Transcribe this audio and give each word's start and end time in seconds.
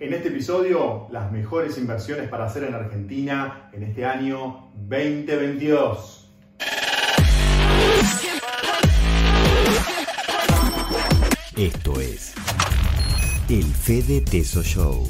En 0.00 0.14
este 0.14 0.28
episodio, 0.28 1.08
las 1.10 1.30
mejores 1.30 1.76
inversiones 1.76 2.26
para 2.30 2.46
hacer 2.46 2.64
en 2.64 2.72
Argentina 2.72 3.68
en 3.74 3.82
este 3.82 4.06
año 4.06 4.70
2022. 4.74 6.32
Esto 11.54 12.00
es 12.00 12.34
el 13.50 13.64
Fede 13.64 14.22
Teso 14.22 14.62
Show. 14.62 15.06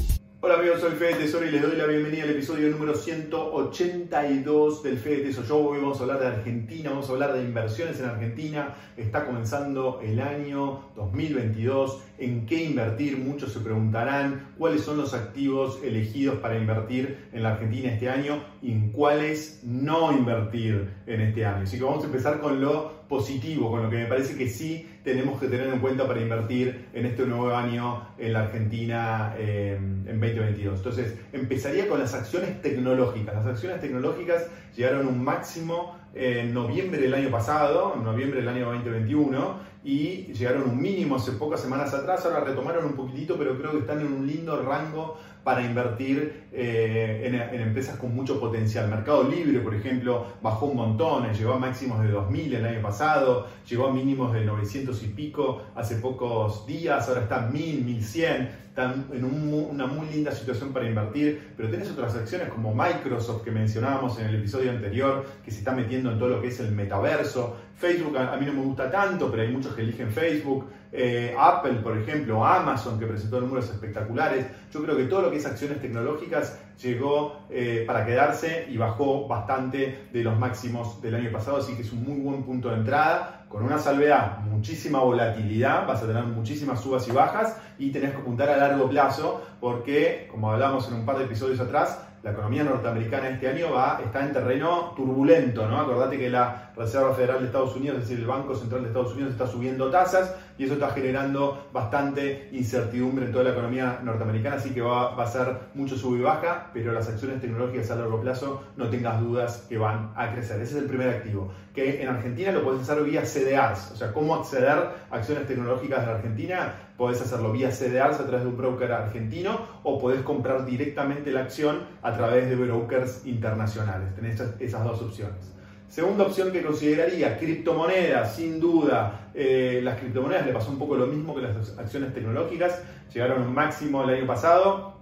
Amigos, 0.61 0.81
soy 0.81 0.91
Fede 0.91 1.15
Tesoro 1.15 1.43
y 1.43 1.49
les 1.49 1.59
doy 1.59 1.75
la 1.75 1.87
bienvenida 1.87 2.21
al 2.21 2.29
episodio 2.29 2.69
número 2.69 2.93
182 2.93 4.83
del 4.83 4.99
Fede 4.99 5.23
Tesoro 5.23 5.47
Show. 5.47 5.67
Hoy 5.69 5.79
vamos 5.79 5.99
a 5.99 6.03
hablar 6.03 6.19
de 6.19 6.27
Argentina, 6.27 6.91
vamos 6.91 7.09
a 7.09 7.13
hablar 7.13 7.33
de 7.33 7.43
inversiones 7.43 7.99
en 7.99 8.05
Argentina. 8.05 8.75
Está 8.95 9.25
comenzando 9.25 9.99
el 10.03 10.19
año 10.19 10.83
2022. 10.95 12.03
¿En 12.19 12.45
qué 12.45 12.63
invertir? 12.63 13.17
Muchos 13.17 13.53
se 13.53 13.59
preguntarán 13.61 14.53
cuáles 14.59 14.81
son 14.81 14.97
los 14.97 15.15
activos 15.15 15.79
elegidos 15.83 16.37
para 16.37 16.55
invertir 16.55 17.17
en 17.33 17.41
la 17.41 17.53
Argentina 17.53 17.91
este 17.91 18.07
año 18.11 18.43
y 18.61 18.71
en 18.71 18.91
cuáles 18.91 19.61
no 19.63 20.11
invertir 20.11 20.89
en 21.07 21.21
este 21.21 21.45
año. 21.45 21.63
Así 21.63 21.77
que 21.77 21.83
vamos 21.83 22.03
a 22.03 22.07
empezar 22.07 22.39
con 22.39 22.61
lo 22.61 23.01
positivo, 23.07 23.71
con 23.71 23.83
lo 23.83 23.89
que 23.89 23.97
me 23.97 24.05
parece 24.05 24.37
que 24.37 24.47
sí 24.47 24.87
tenemos 25.03 25.39
que 25.39 25.47
tener 25.47 25.67
en 25.67 25.79
cuenta 25.79 26.07
para 26.07 26.21
invertir 26.21 26.87
en 26.93 27.05
este 27.05 27.25
nuevo 27.25 27.53
año 27.53 28.07
en 28.17 28.33
la 28.33 28.41
Argentina 28.43 29.33
eh, 29.37 29.75
en 29.77 30.19
2022. 30.19 30.77
Entonces, 30.77 31.15
empezaría 31.33 31.87
con 31.87 31.99
las 31.99 32.13
acciones 32.13 32.61
tecnológicas. 32.61 33.35
Las 33.35 33.45
acciones 33.45 33.81
tecnológicas 33.81 34.47
llegaron 34.75 35.07
a 35.07 35.09
un 35.09 35.23
máximo 35.23 35.99
en 36.13 36.53
noviembre 36.53 37.01
del 37.01 37.13
año 37.13 37.29
pasado, 37.29 37.93
en 37.95 38.03
noviembre 38.03 38.39
del 38.39 38.49
año 38.49 38.65
2021, 38.65 39.70
y 39.83 40.31
llegaron 40.33 40.69
un 40.69 40.81
mínimo 40.81 41.15
hace 41.15 41.31
pocas 41.31 41.59
semanas 41.59 41.93
atrás, 41.93 42.23
ahora 42.25 42.41
retomaron 42.41 42.85
un 42.85 42.93
poquitito, 42.93 43.35
pero 43.37 43.57
creo 43.57 43.71
que 43.71 43.79
están 43.79 43.99
en 44.01 44.13
un 44.13 44.27
lindo 44.27 44.61
rango 44.61 45.17
para 45.43 45.63
invertir 45.63 46.49
eh, 46.51 47.49
en, 47.51 47.61
empresas 47.61 47.97
con 47.97 48.13
mucho 48.13 48.39
potencial. 48.39 48.87
Mercado 48.87 49.23
Libre, 49.23 49.59
por 49.59 49.73
ejemplo, 49.73 50.27
bajó 50.41 50.67
un 50.67 50.77
montón, 50.77 51.33
llegó 51.33 51.53
a 51.53 51.59
máximos 51.59 52.01
de 52.03 52.13
2.000 52.13 52.55
el 52.55 52.65
año 52.65 52.81
pasado, 52.81 53.47
llegó 53.67 53.87
a 53.87 53.93
mínimos 53.93 54.33
de 54.33 54.45
900 54.45 55.01
y 55.01 55.07
pico 55.07 55.63
hace 55.75 55.95
pocos 55.95 56.67
días, 56.67 57.07
ahora 57.07 57.21
está 57.21 57.49
1.000, 57.49 57.83
1.100, 57.83 58.49
están 58.71 59.07
en 59.11 59.25
una 59.25 59.85
muy 59.85 60.07
linda 60.07 60.31
situación 60.31 60.71
para 60.71 60.87
invertir, 60.87 61.51
pero 61.57 61.69
tenés 61.69 61.91
otras 61.91 62.15
acciones 62.15 62.47
como 62.47 62.73
Microsoft 62.73 63.43
que 63.43 63.51
mencionábamos 63.51 64.17
en 64.17 64.27
el 64.27 64.35
episodio 64.35 64.71
anterior, 64.71 65.25
que 65.43 65.51
se 65.51 65.59
está 65.59 65.73
metiendo 65.73 66.09
en 66.09 66.17
todo 66.17 66.29
lo 66.29 66.41
que 66.41 66.47
es 66.47 66.59
el 66.61 66.71
metaverso. 66.71 67.57
Facebook 67.75 68.17
a, 68.17 68.37
mí 68.37 68.45
no 68.45 68.53
me 68.53 68.61
gusta 68.61 68.89
tanto, 68.89 69.29
pero 69.29 69.43
hay 69.43 69.51
muchos 69.51 69.75
que 69.75 69.81
eligen 69.81 70.09
Facebook. 70.09 70.69
Eh, 70.93 71.35
Apple, 71.37 71.79
por 71.83 71.97
ejemplo, 71.97 72.45
Amazon, 72.45 72.97
que 72.97 73.07
presentó 73.07 73.41
números 73.41 73.69
espectaculares. 73.69 74.45
Yo 74.71 74.81
creo 74.81 74.95
que 74.95 75.03
todo 75.03 75.23
lo 75.23 75.31
que 75.31 75.37
es 75.37 75.45
acciones 75.45 75.81
tecnológicas 75.81 76.57
llegó 76.81 77.41
eh, 77.49 77.83
para 77.85 78.05
quedarse 78.05 78.67
y 78.69 78.77
bajó 78.77 79.27
bastante 79.27 80.07
de 80.13 80.23
los 80.23 80.39
máximos 80.39 81.01
del 81.01 81.15
año 81.15 81.29
pasado, 81.29 81.57
así 81.57 81.75
que 81.75 81.81
es 81.81 81.91
un 81.91 82.03
muy 82.03 82.21
buen 82.21 82.43
punto 82.43 82.69
de 82.69 82.77
entrada, 82.77 83.40
con 83.51 83.63
una 83.63 83.77
salvedad, 83.77 84.39
muchísima 84.39 84.99
volatilidad, 84.99 85.85
vas 85.85 86.01
a 86.01 86.07
tener 86.07 86.23
muchísimas 86.23 86.79
subas 86.79 87.05
y 87.09 87.11
bajas 87.11 87.57
y 87.77 87.91
tenés 87.91 88.11
que 88.11 88.17
apuntar 88.17 88.49
a 88.49 88.55
largo 88.55 88.87
plazo 88.87 89.41
porque, 89.59 90.29
como 90.31 90.51
hablamos 90.51 90.87
en 90.87 90.93
un 90.93 91.05
par 91.05 91.17
de 91.17 91.25
episodios 91.25 91.59
atrás, 91.59 91.99
la 92.23 92.31
economía 92.31 92.63
norteamericana 92.63 93.29
este 93.29 93.49
año 93.49 93.71
va, 93.73 93.99
está 94.03 94.23
en 94.23 94.31
terreno 94.31 94.93
turbulento, 94.95 95.67
¿no? 95.67 95.81
Acordate 95.81 96.17
que 96.17 96.29
la 96.29 96.70
Reserva 96.81 97.13
Federal 97.13 97.39
de 97.39 97.45
Estados 97.45 97.75
Unidos, 97.75 97.97
es 97.99 98.09
decir, 98.09 98.19
el 98.19 98.27
Banco 98.27 98.55
Central 98.55 98.81
de 98.81 98.87
Estados 98.87 99.13
Unidos 99.13 99.31
está 99.31 99.47
subiendo 99.47 99.89
tasas 99.89 100.35
y 100.57 100.65
eso 100.65 100.73
está 100.73 100.89
generando 100.89 101.67
bastante 101.71 102.49
incertidumbre 102.51 103.25
en 103.25 103.31
toda 103.31 103.45
la 103.45 103.51
economía 103.51 103.99
norteamericana, 104.03 104.57
así 104.57 104.71
que 104.71 104.81
va, 104.81 105.15
va 105.15 105.23
a 105.23 105.27
ser 105.27 105.47
mucho 105.73 105.97
sub 105.97 106.17
y 106.17 106.21
baja, 106.21 106.69
pero 106.73 106.91
las 106.91 107.07
acciones 107.07 107.41
tecnológicas 107.41 107.89
a 107.91 107.95
largo 107.95 108.21
plazo 108.21 108.63
no 108.77 108.89
tengas 108.89 109.19
dudas 109.19 109.65
que 109.69 109.77
van 109.77 110.11
a 110.15 110.31
crecer. 110.31 110.61
Ese 110.61 110.77
es 110.77 110.83
el 110.83 110.87
primer 110.87 111.09
activo, 111.09 111.51
que 111.73 112.01
en 112.01 112.09
Argentina 112.09 112.51
lo 112.51 112.63
puedes 112.63 112.81
hacer 112.81 113.03
vía 113.03 113.25
CDRs, 113.25 113.91
o 113.91 113.95
sea, 113.95 114.11
cómo 114.13 114.35
acceder 114.35 114.69
a 114.69 114.93
acciones 115.11 115.47
tecnológicas 115.47 116.05
de 116.05 116.11
Argentina 116.11 116.73
podés 116.97 117.19
hacerlo 117.19 117.51
vía 117.51 117.71
CDRs 117.71 118.19
a 118.19 118.25
través 118.27 118.43
de 118.43 118.49
un 118.49 118.57
broker 118.57 118.91
argentino 118.91 119.59
o 119.81 119.99
podés 119.99 120.21
comprar 120.21 120.65
directamente 120.65 121.31
la 121.31 121.41
acción 121.41 121.79
a 122.03 122.13
través 122.13 122.47
de 122.47 122.55
brokers 122.55 123.25
internacionales. 123.25 124.13
Tenés 124.15 124.39
esas 124.59 124.83
dos 124.83 125.01
opciones. 125.01 125.60
Segunda 125.91 126.23
opción 126.23 126.53
que 126.53 126.63
consideraría, 126.63 127.37
criptomonedas, 127.37 128.37
sin 128.37 128.61
duda. 128.61 129.29
Eh, 129.33 129.81
las 129.83 129.99
criptomonedas 129.99 130.45
le 130.45 130.53
pasó 130.53 130.71
un 130.71 130.79
poco 130.79 130.95
lo 130.95 131.05
mismo 131.05 131.35
que 131.35 131.41
las 131.41 131.77
acciones 131.77 132.13
tecnológicas, 132.13 132.81
llegaron 133.13 133.41
a 133.41 133.45
un 133.45 133.53
máximo 133.53 134.01
el 134.05 134.15
año 134.15 134.25
pasado. 134.25 135.01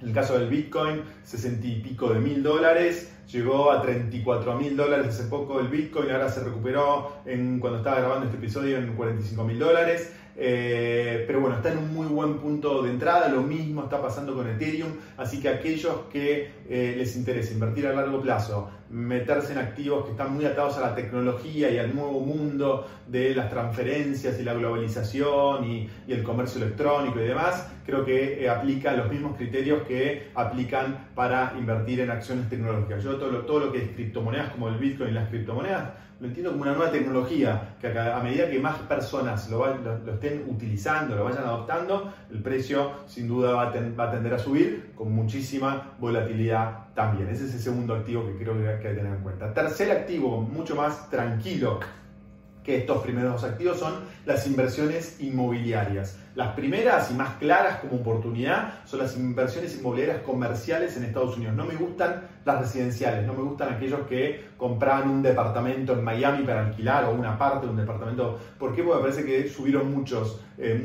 En 0.00 0.08
el 0.08 0.14
caso 0.14 0.38
del 0.38 0.48
Bitcoin, 0.48 1.02
60 1.24 1.66
y 1.66 1.82
pico 1.82 2.08
de 2.08 2.20
mil 2.20 2.42
dólares, 2.42 3.12
llegó 3.30 3.70
a 3.70 3.82
34 3.82 4.54
mil 4.56 4.78
dólares 4.78 5.08
hace 5.08 5.24
poco 5.24 5.60
el 5.60 5.68
Bitcoin, 5.68 6.10
ahora 6.10 6.30
se 6.30 6.42
recuperó 6.42 7.18
en, 7.26 7.60
cuando 7.60 7.80
estaba 7.80 7.98
grabando 7.98 8.24
este 8.24 8.38
episodio 8.38 8.78
en 8.78 8.96
45 8.96 9.44
mil 9.44 9.58
dólares. 9.58 10.10
Eh, 10.36 11.24
pero 11.26 11.40
bueno, 11.40 11.56
está 11.56 11.72
en 11.72 11.78
un 11.78 11.92
muy 11.92 12.06
buen 12.06 12.38
punto 12.38 12.82
de 12.82 12.90
entrada. 12.90 13.28
Lo 13.28 13.42
mismo 13.42 13.84
está 13.84 14.00
pasando 14.00 14.34
con 14.34 14.48
Ethereum. 14.48 14.92
Así 15.16 15.40
que 15.40 15.48
aquellos 15.48 15.94
que 16.12 16.50
eh, 16.68 16.94
les 16.96 17.16
interesa 17.16 17.52
invertir 17.52 17.86
a 17.86 17.92
largo 17.92 18.20
plazo, 18.20 18.70
meterse 18.90 19.52
en 19.52 19.58
activos 19.58 20.04
que 20.04 20.12
están 20.12 20.34
muy 20.34 20.44
atados 20.44 20.76
a 20.78 20.80
la 20.80 20.94
tecnología 20.94 21.70
y 21.70 21.78
al 21.78 21.94
nuevo 21.94 22.20
mundo 22.20 22.86
de 23.06 23.34
las 23.34 23.48
transferencias 23.48 24.38
y 24.40 24.42
la 24.42 24.54
globalización 24.54 25.64
y, 25.64 25.88
el 26.08 26.24
comercio 26.24 26.60
electrónico 26.60 27.20
y 27.20 27.24
demás, 27.24 27.70
creo 27.86 28.04
que 28.04 28.42
eh, 28.42 28.48
aplican 28.48 28.96
los 28.96 29.08
mismos 29.08 29.36
criterios 29.36 29.82
que 29.86 30.30
aplican 30.34 31.10
para 31.14 31.54
invertir 31.56 32.00
en 32.00 32.10
acciones 32.10 32.48
tecnológicas. 32.48 33.04
Yo 33.04 33.14
todo 33.16 33.30
lo, 33.30 33.40
todo 33.42 33.60
lo 33.60 33.72
que 33.72 33.78
es 33.78 33.90
criptomonedas 33.90 34.50
como 34.50 34.68
el 34.68 34.76
Bitcoin 34.76 35.10
y 35.10 35.12
las 35.12 35.28
criptomonedas 35.28 35.90
lo 36.20 36.26
entiendo 36.26 36.50
como 36.50 36.62
una 36.62 36.74
nueva 36.74 36.92
tecnología, 36.92 37.76
que 37.80 37.98
a 37.98 38.20
medida 38.22 38.48
que 38.50 38.58
más 38.58 38.78
personas 38.80 39.48
lo, 39.48 39.66
estén 40.12 40.44
utilizando, 40.48 41.16
lo 41.16 41.24
vayan 41.24 41.44
adoptando, 41.44 42.12
el 42.30 42.42
precio 42.42 42.92
sin 43.06 43.26
duda 43.26 43.52
va 43.54 43.68
a, 43.68 44.10
tender 44.10 44.34
a 44.34 44.38
subir 44.38 44.92
con 44.94 45.12
muchísima 45.12 45.94
volatilidad 45.98 46.92
también. 46.94 47.30
Ese 47.30 47.46
es 47.46 47.54
el 47.54 47.60
segundo 47.60 47.94
activo 47.94 48.26
que 48.26 48.36
creo 48.36 48.54
que 48.58 48.68
hay 48.68 48.78
que 48.80 48.90
tener 48.90 49.06
en 49.06 49.22
cuenta. 49.22 49.54
Tercer 49.54 49.90
activo, 49.90 50.42
mucho 50.42 50.76
más 50.76 51.08
tranquilo 51.08 51.80
que 52.62 52.76
estos 52.76 53.02
primeros 53.02 53.42
activos, 53.42 53.78
son 53.78 53.94
las 54.26 54.46
inversiones 54.46 55.18
inmobiliarias. 55.20 56.18
Las 56.34 56.52
primeras 56.54 57.10
y 57.10 57.14
más 57.14 57.36
claras 57.36 57.80
como 57.80 57.96
oportunidad 57.96 58.74
son 58.84 59.00
las 59.00 59.16
inversiones 59.16 59.74
inmobiliarias 59.78 60.20
comerciales 60.20 60.98
en 60.98 61.04
Estados 61.04 61.38
Unidos. 61.38 61.56
No 61.56 61.64
me 61.64 61.76
gustan 61.76 62.28
las 62.44 62.60
residenciales, 62.60 63.26
no 63.26 63.34
me 63.34 63.42
gustan 63.42 63.74
aquellos 63.74 64.00
que 64.06 64.50
compraban 64.56 65.10
un 65.10 65.22
departamento 65.22 65.92
en 65.92 66.04
Miami 66.04 66.44
para 66.44 66.66
alquilar 66.66 67.04
o 67.04 67.12
una 67.12 67.38
parte 67.38 67.66
de 67.66 67.72
un 67.72 67.78
departamento. 67.78 68.38
¿Por 68.58 68.74
qué? 68.74 68.82
Porque 68.82 68.98
me 68.98 69.10
parece 69.10 69.24
que 69.24 69.48
subieron 69.48 69.92
muchos, 69.92 70.40
eh, 70.58 70.80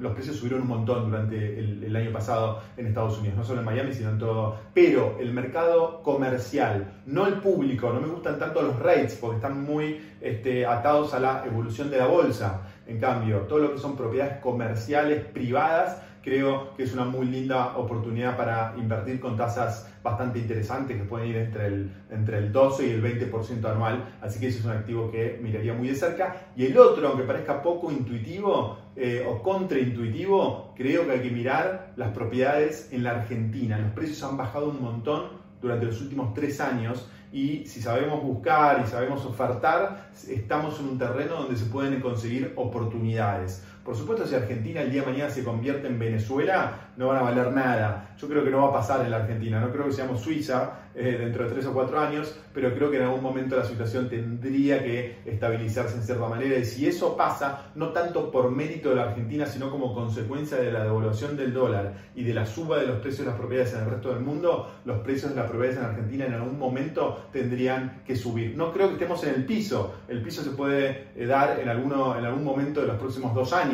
los 0.00 0.12
precios 0.12 0.36
subieron 0.36 0.62
un 0.62 0.68
montón 0.68 1.10
durante 1.10 1.58
el, 1.58 1.96
año 1.96 2.12
pasado 2.12 2.60
en 2.76 2.86
Estados 2.86 3.18
Unidos, 3.18 3.36
no 3.38 3.44
solo 3.44 3.60
en 3.60 3.66
Miami, 3.66 3.92
sino 3.92 4.10
en 4.10 4.18
todo. 4.18 4.56
Pero 4.72 5.16
el 5.20 5.32
mercado 5.32 6.02
comercial, 6.02 7.02
no 7.06 7.26
el 7.26 7.34
público, 7.34 7.92
no 7.92 8.00
me 8.00 8.08
gustan 8.08 8.38
tanto 8.38 8.62
los 8.62 8.78
rates 8.78 9.18
porque 9.20 9.36
están 9.36 9.62
muy 9.62 10.00
este, 10.20 10.64
atados 10.66 11.12
a 11.14 11.20
la 11.20 11.44
evolución 11.44 11.90
de 11.90 11.98
la 11.98 12.06
bolsa. 12.06 12.62
En 12.86 12.98
cambio, 12.98 13.38
todo 13.40 13.58
lo 13.58 13.72
que 13.72 13.78
son 13.78 13.96
propiedades 13.96 14.38
comerciales 14.38 15.24
privadas, 15.24 16.02
creo 16.22 16.74
que 16.76 16.82
es 16.82 16.92
una 16.92 17.04
muy 17.04 17.26
linda 17.26 17.76
oportunidad 17.76 18.36
para 18.36 18.74
invertir 18.76 19.20
con 19.20 19.36
tasas 19.36 19.90
bastante 20.02 20.38
interesantes 20.38 20.96
que 20.96 21.04
pueden 21.04 21.28
ir 21.28 21.36
entre 21.36 21.66
el, 21.66 21.92
entre 22.10 22.38
el 22.38 22.52
12 22.52 22.86
y 22.86 22.90
el 22.90 23.02
20% 23.02 23.64
anual. 23.70 24.04
Así 24.20 24.40
que 24.40 24.48
ese 24.48 24.58
es 24.58 24.64
un 24.64 24.72
activo 24.72 25.10
que 25.10 25.38
miraría 25.42 25.74
muy 25.74 25.88
de 25.88 25.94
cerca. 25.94 26.48
Y 26.56 26.66
el 26.66 26.78
otro, 26.78 27.08
aunque 27.08 27.24
parezca 27.24 27.62
poco 27.62 27.90
intuitivo 27.90 28.78
eh, 28.96 29.26
o 29.28 29.42
contraintuitivo, 29.42 30.74
creo 30.76 31.06
que 31.06 31.12
hay 31.12 31.20
que 31.20 31.30
mirar 31.30 31.92
las 31.96 32.10
propiedades 32.12 32.88
en 32.92 33.04
la 33.04 33.12
Argentina. 33.12 33.78
Los 33.78 33.92
precios 33.92 34.22
han 34.22 34.36
bajado 34.36 34.70
un 34.70 34.82
montón 34.82 35.40
durante 35.60 35.86
los 35.86 36.00
últimos 36.00 36.32
tres 36.34 36.60
años 36.60 37.06
y 37.32 37.64
si 37.66 37.80
sabemos 37.80 38.22
buscar 38.22 38.82
y 38.84 38.88
sabemos 38.88 39.24
ofertar, 39.24 40.10
estamos 40.28 40.80
en 40.80 40.86
un 40.86 40.98
terreno 40.98 41.36
donde 41.36 41.56
se 41.56 41.66
pueden 41.66 42.00
conseguir 42.00 42.52
oportunidades. 42.56 43.64
Por 43.84 43.96
supuesto, 43.96 44.26
si 44.26 44.34
Argentina 44.34 44.82
el 44.82 44.90
día 44.92 45.00
de 45.00 45.10
mañana 45.10 45.30
se 45.30 45.42
convierte 45.42 45.86
en 45.86 45.98
Venezuela, 45.98 46.90
no 46.98 47.08
van 47.08 47.16
a 47.16 47.22
valer 47.22 47.50
nada. 47.52 48.14
Yo 48.18 48.28
creo 48.28 48.44
que 48.44 48.50
no 48.50 48.60
va 48.62 48.68
a 48.68 48.72
pasar 48.72 49.02
en 49.04 49.10
la 49.10 49.16
Argentina. 49.16 49.58
No 49.58 49.72
creo 49.72 49.86
que 49.86 49.92
seamos 49.92 50.20
Suiza 50.20 50.72
eh, 50.94 51.16
dentro 51.18 51.44
de 51.44 51.50
tres 51.50 51.64
o 51.64 51.72
cuatro 51.72 51.98
años, 51.98 52.36
pero 52.52 52.74
creo 52.74 52.90
que 52.90 52.98
en 52.98 53.04
algún 53.04 53.22
momento 53.22 53.56
la 53.56 53.64
situación 53.64 54.10
tendría 54.10 54.82
que 54.82 55.20
estabilizarse 55.24 55.96
en 55.96 56.02
cierta 56.02 56.28
manera. 56.28 56.58
Y 56.58 56.64
si 56.66 56.86
eso 56.86 57.16
pasa, 57.16 57.70
no 57.74 57.88
tanto 57.88 58.30
por 58.30 58.50
mérito 58.50 58.90
de 58.90 58.96
la 58.96 59.04
Argentina, 59.04 59.46
sino 59.46 59.70
como 59.70 59.94
consecuencia 59.94 60.58
de 60.58 60.70
la 60.70 60.84
devaluación 60.84 61.36
del 61.38 61.54
dólar 61.54 61.94
y 62.14 62.24
de 62.24 62.34
la 62.34 62.44
suba 62.44 62.78
de 62.78 62.86
los 62.86 62.98
precios 62.98 63.20
de 63.20 63.30
las 63.30 63.38
propiedades 63.38 63.72
en 63.72 63.80
el 63.80 63.90
resto 63.90 64.10
del 64.10 64.20
mundo, 64.20 64.70
los 64.84 64.98
precios 64.98 65.30
de 65.30 65.36
las 65.36 65.48
propiedades 65.48 65.78
en 65.78 65.86
Argentina 65.86 66.26
en 66.26 66.34
algún 66.34 66.58
momento 66.58 67.28
tendrían 67.32 68.02
que 68.06 68.14
subir. 68.14 68.54
No 68.56 68.72
creo 68.72 68.88
que 68.88 68.94
estemos 68.94 69.24
en 69.24 69.36
el 69.36 69.46
piso. 69.46 69.94
El 70.06 70.20
piso 70.20 70.42
se 70.42 70.50
puede 70.50 71.08
eh, 71.16 71.24
dar 71.24 71.58
en, 71.60 71.68
alguno, 71.70 72.18
en 72.18 72.26
algún 72.26 72.44
momento 72.44 72.82
de 72.82 72.88
los 72.88 72.98
próximos 72.98 73.34
dos 73.34 73.54
años 73.54 73.69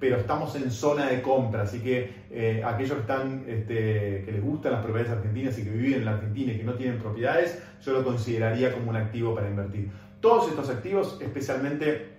pero 0.00 0.16
estamos 0.16 0.54
en 0.54 0.70
zona 0.70 1.06
de 1.06 1.22
compra, 1.22 1.62
así 1.62 1.80
que 1.80 2.12
eh, 2.30 2.62
aquellos 2.64 2.94
que, 2.94 3.00
están, 3.00 3.44
este, 3.48 4.22
que 4.24 4.32
les 4.32 4.42
gustan 4.42 4.72
las 4.72 4.82
propiedades 4.82 5.16
argentinas 5.16 5.58
y 5.58 5.64
que 5.64 5.70
viven 5.70 6.00
en 6.00 6.04
la 6.04 6.12
Argentina 6.12 6.52
y 6.52 6.58
que 6.58 6.64
no 6.64 6.74
tienen 6.74 6.98
propiedades, 6.98 7.60
yo 7.84 7.92
lo 7.92 8.04
consideraría 8.04 8.72
como 8.72 8.90
un 8.90 8.96
activo 8.96 9.34
para 9.34 9.48
invertir. 9.48 9.90
Todos 10.20 10.48
estos 10.48 10.70
activos, 10.70 11.18
especialmente 11.20 12.18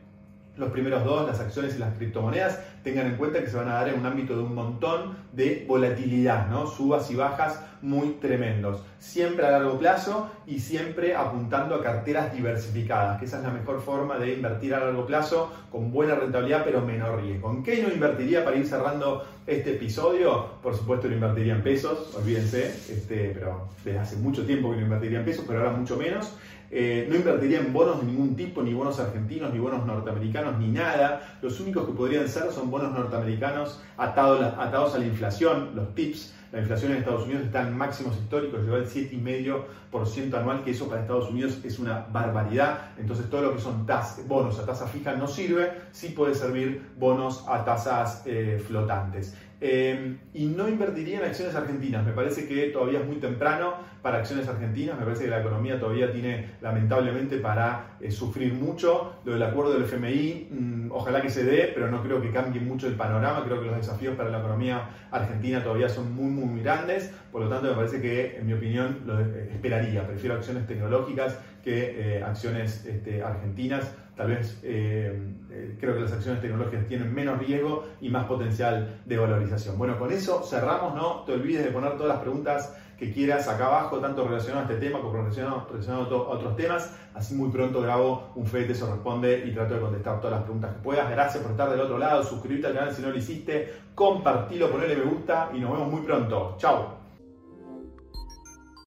los 0.58 0.72
primeros 0.72 1.06
dos, 1.06 1.26
las 1.26 1.40
acciones 1.40 1.76
y 1.76 1.80
las 1.80 1.96
criptomonedas, 1.96 2.60
tengan 2.84 3.08
en 3.08 3.16
cuenta 3.16 3.40
que 3.40 3.48
se 3.48 3.56
van 3.56 3.70
a 3.70 3.76
dar 3.76 3.90
en 3.90 4.00
un 4.00 4.06
ámbito 4.06 4.36
de 4.36 4.44
un 4.44 4.54
montón 4.54 5.18
de 5.32 5.66
volatilidad, 5.68 6.50
subas 6.66 7.10
y 7.12 7.16
bajas 7.16 7.62
muy 7.82 8.18
tremendos. 8.22 8.84
Siempre 9.00 9.46
a 9.46 9.52
largo 9.52 9.80
plazo 9.80 10.30
y 10.46 10.60
siempre 10.60 11.16
apuntando 11.16 11.76
a 11.76 11.84
carteras 11.84 12.34
diversificadas, 12.34 13.20
que 13.20 13.26
esa 13.26 13.38
es 13.38 13.44
la 13.44 13.52
mejor 13.52 13.82
forma 13.82 14.18
de 14.18 14.34
invertir 14.34 14.74
a 14.74 14.80
largo 14.80 15.06
plazo 15.06 15.52
con 15.72 15.92
buena 15.92 16.16
rentabilidad 16.16 16.64
pero 16.66 16.82
menor 16.82 17.22
riesgo. 17.22 17.52
¿En 17.52 17.64
qué 17.64 17.82
no 17.82 17.90
invertiría 17.90 18.44
para 18.44 18.58
ir 18.58 18.66
cerrando 18.66 19.26
este 19.48 19.76
episodio? 19.76 20.60
Por 20.62 20.76
supuesto 20.76 21.08
lo 21.08 21.16
invertiría 21.16 21.56
en 21.56 21.64
pesos, 21.64 22.14
olvídense, 22.16 22.68
este, 22.68 23.32
pero 23.34 23.70
desde 23.84 24.00
hace 24.00 24.16
mucho 24.18 24.46
tiempo 24.46 24.72
que 24.72 24.78
no 24.78 24.84
invertiría 24.84 25.20
en 25.20 25.26
pesos, 25.26 25.46
pero 25.48 25.60
ahora 25.60 25.72
mucho 25.72 25.98
menos. 25.98 26.34
Eh, 26.72 27.08
no 27.10 27.16
invertiría 27.16 27.60
en 27.60 27.74
bonos 27.74 28.00
de 28.00 28.06
ningún 28.06 28.36
tipo, 28.36 28.62
ni 28.62 28.74
bonos 28.74 29.00
argentinos, 29.00 29.52
ni 29.52 29.60
bonos 29.60 29.86
norteamericanos, 29.86 30.60
ni 30.60 30.68
nada. 30.68 31.38
Los 31.42 31.60
únicos 31.60 31.86
que 31.88 31.94
podrían 31.94 32.28
ser 32.28 32.52
son 32.52 32.70
bonos 32.70 32.92
norteamericanos 32.94 33.82
atados, 33.98 34.42
atados 34.42 34.94
a 34.94 35.00
la 35.00 35.06
inflación, 35.06 35.72
los 35.76 35.96
TIPS. 35.96 36.36
La 36.52 36.60
inflación 36.60 36.94
en 36.94 37.00
Estados 37.00 37.26
Unidos 37.26 37.44
está 37.44 37.62
en 37.62 37.78
máximos 37.78 38.18
históricos, 38.18 38.62
llegó 38.62 38.76
al 38.76 38.88
7,5% 38.88 40.34
anual, 40.34 40.64
que 40.64 40.72
eso 40.72 40.88
para 40.88 41.02
Estados 41.02 41.30
Unidos 41.30 41.60
es 41.64 41.78
una 41.78 42.08
barbaridad. 42.12 42.92
Entonces 42.98 43.30
todo 43.30 43.44
lo 43.44 43.54
que 43.54 43.62
son 43.62 43.86
bonos 44.28 44.58
a 44.60 44.66
tasa 44.66 44.88
fija 44.88 45.14
no 45.16 45.28
sirve, 45.28 45.72
sí 45.92 46.10
puede 46.10 46.34
servir 46.34 46.82
bonos 46.98 47.46
a 47.48 47.64
tasas 47.64 48.24
eh, 48.26 48.62
flotantes. 48.66 49.36
Em, 49.62 50.20
y 50.34 50.46
no 50.46 50.70
invertiría 50.70 51.20
en 51.20 51.26
acciones 51.26 51.54
argentinas. 51.54 52.06
Me 52.06 52.14
parece 52.14 52.48
que 52.48 52.68
todavía 52.68 53.00
es 53.00 53.06
muy 53.06 53.18
temprano 53.18 53.74
para 54.02 54.20
acciones 54.20 54.48
argentinas. 54.48 54.98
Me 54.98 55.04
parece 55.04 55.26
que 55.26 55.30
la 55.30 55.42
economía 55.42 55.78
todavía 55.78 56.12
tiene, 56.14 56.52
lamentablemente, 56.62 57.40
para 57.40 57.98
eh, 58.00 58.10
sufrir 58.10 58.54
mucho. 58.54 59.16
Lo 59.26 59.34
del 59.34 59.44
acuerdo 59.44 59.74
del 59.74 59.84
FMI, 59.84 60.48
mm, 60.50 60.92
ojalá 60.92 61.22
que 61.22 61.30
se 61.30 61.44
dé, 61.44 61.72
pero 61.74 61.92
no 61.92 62.02
creo 62.02 62.22
que 62.22 62.32
cambie 62.32 62.62
mucho 62.62 62.88
el 62.88 62.94
panorama. 62.94 63.44
Creo 63.44 63.60
que 63.60 63.68
los 63.68 63.76
desafíos 63.76 64.16
para 64.16 64.30
la 64.30 64.40
economía 64.40 64.92
argentina 65.12 65.62
todavía 65.62 65.90
son 65.90 66.14
muy, 66.16 66.32
muy 66.32 66.62
grandes. 66.62 67.14
Por 67.30 67.42
lo 67.42 67.50
tanto, 67.50 67.68
me 67.68 67.76
parece 67.76 68.02
que, 68.02 68.38
en 68.38 68.48
mi 68.48 68.54
opinión, 68.54 69.00
lo 69.06 69.20
eh, 69.20 69.50
esperaría. 69.52 70.08
Prefiero 70.08 70.36
acciones 70.36 70.68
tecnológicas 70.68 71.38
que 71.66 72.18
eh, 72.18 72.24
acciones 72.24 72.86
este, 72.86 73.22
argentinas. 73.22 73.94
Tal 74.20 74.28
vez 74.28 74.60
eh, 74.64 75.18
eh, 75.50 75.78
creo 75.80 75.94
que 75.94 76.02
las 76.02 76.12
acciones 76.12 76.42
tecnológicas 76.42 76.86
tienen 76.90 77.14
menos 77.14 77.40
riesgo 77.40 77.86
y 78.02 78.10
más 78.10 78.26
potencial 78.26 79.00
de 79.06 79.18
valorización. 79.18 79.78
Bueno, 79.78 79.98
con 79.98 80.12
eso 80.12 80.44
cerramos, 80.44 80.94
no 80.94 81.24
te 81.24 81.32
olvides 81.32 81.64
de 81.64 81.72
poner 81.72 81.94
todas 81.94 82.10
las 82.10 82.18
preguntas 82.20 82.76
que 82.98 83.14
quieras 83.14 83.48
acá 83.48 83.68
abajo, 83.68 84.00
tanto 84.00 84.28
relacionadas 84.28 84.70
a 84.70 84.74
este 84.74 84.86
tema 84.86 85.00
como 85.00 85.14
relacionadas 85.14 85.64
a 85.88 86.00
otros 86.00 86.58
temas. 86.58 86.94
Así 87.14 87.34
muy 87.34 87.50
pronto 87.50 87.82
grabo 87.82 88.34
un 88.36 88.46
FED 88.46 88.70
eso 88.72 88.92
responde 88.92 89.42
y 89.46 89.54
trato 89.54 89.76
de 89.76 89.80
contestar 89.80 90.20
todas 90.20 90.34
las 90.34 90.44
preguntas 90.44 90.74
que 90.76 90.82
puedas. 90.82 91.10
Gracias 91.10 91.42
por 91.42 91.54
estar 91.54 91.70
del 91.70 91.80
otro 91.80 91.98
lado, 91.98 92.22
suscríbete 92.22 92.68
al 92.68 92.74
canal 92.74 92.94
si 92.94 93.02
no 93.02 93.12
lo 93.12 93.18
hiciste, 93.18 93.74
compartilo, 93.96 94.70
ponle 94.70 94.98
me 94.98 95.02
gusta 95.02 95.50
y 95.54 95.60
nos 95.62 95.72
vemos 95.72 95.90
muy 95.94 96.02
pronto. 96.02 96.58
Chao. 96.58 96.99